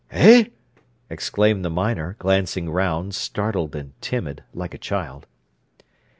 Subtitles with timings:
[0.09, 0.45] "Eh!"
[1.11, 5.27] exclaimed the miner, glancing round, startled and timid, like a child.